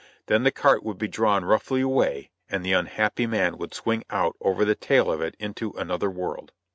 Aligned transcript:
Then 0.25 0.47
it 0.47 0.57
would 0.83 0.97
be 0.97 1.07
drawn 1.07 1.45
roughly 1.45 1.81
away 1.81 2.31
and 2.49 2.65
the 2.65 2.73
unhappy 2.73 3.27
man 3.27 3.59
would 3.59 3.75
swing 3.75 4.03
out 4.09 4.35
over 4.41 4.65
the 4.65 4.73
tail 4.73 5.11
of 5.11 5.21
it 5.21 5.35
into 5.39 5.73
another 5.73 6.09
world. 6.09 6.53